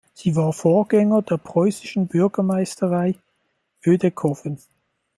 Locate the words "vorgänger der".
0.51-1.37